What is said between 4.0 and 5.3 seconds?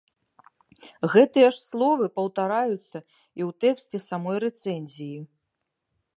самой рэцэнзіі.